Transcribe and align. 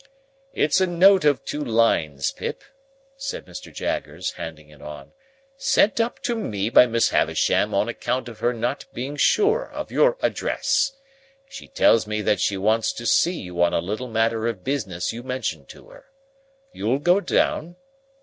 "It's 0.55 0.81
a 0.81 0.87
note 0.87 1.23
of 1.25 1.45
two 1.45 1.63
lines, 1.63 2.31
Pip," 2.31 2.63
said 3.17 3.45
Mr. 3.45 3.71
Jaggers, 3.71 4.31
handing 4.31 4.69
it 4.69 4.81
on, 4.81 5.11
"sent 5.57 5.99
up 6.01 6.19
to 6.23 6.33
me 6.33 6.71
by 6.71 6.87
Miss 6.87 7.09
Havisham 7.11 7.75
on 7.75 7.87
account 7.87 8.27
of 8.27 8.39
her 8.39 8.51
not 8.51 8.83
being 8.93 9.15
sure 9.15 9.69
of 9.71 9.91
your 9.91 10.17
address. 10.23 10.93
She 11.47 11.67
tells 11.67 12.07
me 12.07 12.23
that 12.23 12.41
she 12.41 12.57
wants 12.57 12.91
to 12.93 13.05
see 13.05 13.41
you 13.41 13.61
on 13.61 13.75
a 13.75 13.79
little 13.79 14.07
matter 14.07 14.47
of 14.47 14.63
business 14.63 15.13
you 15.13 15.21
mentioned 15.21 15.69
to 15.69 15.89
her. 15.89 16.05
You'll 16.73 16.97
go 16.97 17.19
down?" 17.19 17.75